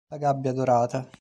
[0.09, 1.07] La gabbia dorata